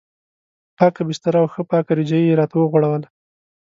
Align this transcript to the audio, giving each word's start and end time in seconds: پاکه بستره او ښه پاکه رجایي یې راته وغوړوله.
پاکه 0.77 1.01
بستره 1.07 1.37
او 1.41 1.47
ښه 1.53 1.61
پاکه 1.69 1.91
رجایي 1.99 2.25
یې 2.29 2.37
راته 2.39 2.55
وغوړوله. 2.57 3.07